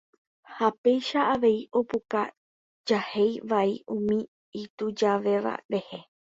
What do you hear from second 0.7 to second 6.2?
péicha avei opuka jahéi vai umi itujavéva rehe.